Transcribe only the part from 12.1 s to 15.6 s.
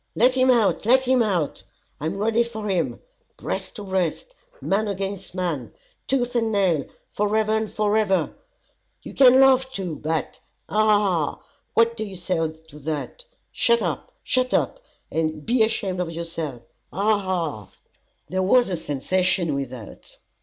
say to that? Shut up, shut up, and